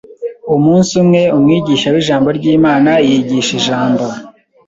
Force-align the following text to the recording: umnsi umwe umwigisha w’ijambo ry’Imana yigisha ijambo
umnsi 0.55 0.93
umwe 1.03 1.21
umwigisha 1.37 1.87
w’ijambo 1.93 2.27
ry’Imana 2.37 2.91
yigisha 3.07 3.51
ijambo 3.59 4.03